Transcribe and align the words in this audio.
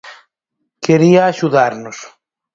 Quería 0.85 1.21
axudarnos. 1.25 1.97